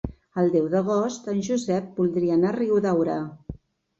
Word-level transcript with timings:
El 0.43 0.47
deu 0.53 0.63
d'agost 0.69 1.27
en 1.33 1.43
Josep 1.49 1.91
voldria 2.01 2.37
anar 2.39 2.49
a 2.53 2.57
Riudaura. 2.57 3.21